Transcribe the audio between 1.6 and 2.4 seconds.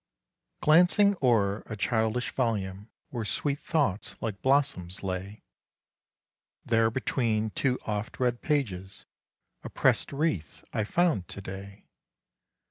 a childish